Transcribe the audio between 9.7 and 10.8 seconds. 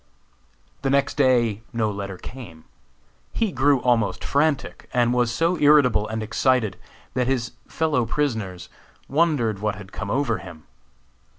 had come over him.